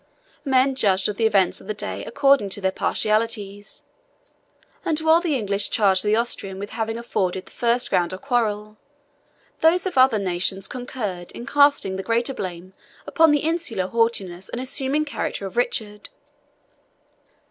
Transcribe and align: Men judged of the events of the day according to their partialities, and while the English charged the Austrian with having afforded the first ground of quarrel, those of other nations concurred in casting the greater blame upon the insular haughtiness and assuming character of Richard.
Men 0.45 0.73
judged 0.73 1.07
of 1.09 1.17
the 1.17 1.27
events 1.27 1.61
of 1.61 1.67
the 1.67 1.75
day 1.75 2.03
according 2.05 2.49
to 2.49 2.59
their 2.61 2.71
partialities, 2.71 3.83
and 4.83 4.99
while 4.99 5.21
the 5.21 5.35
English 5.37 5.69
charged 5.69 6.03
the 6.03 6.15
Austrian 6.15 6.57
with 6.57 6.71
having 6.71 6.97
afforded 6.97 7.45
the 7.45 7.51
first 7.51 7.91
ground 7.91 8.11
of 8.11 8.19
quarrel, 8.23 8.77
those 9.59 9.85
of 9.85 9.99
other 9.99 10.17
nations 10.17 10.67
concurred 10.67 11.31
in 11.33 11.45
casting 11.45 11.97
the 11.97 12.01
greater 12.01 12.33
blame 12.33 12.73
upon 13.05 13.29
the 13.29 13.41
insular 13.41 13.85
haughtiness 13.85 14.49
and 14.49 14.59
assuming 14.59 15.05
character 15.05 15.45
of 15.45 15.55
Richard. 15.55 16.09